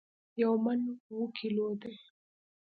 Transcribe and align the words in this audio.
یو 0.41 0.53
من 0.65 0.79
اوو 1.11 1.25
کیلو 1.37 1.67
دي 1.81 1.93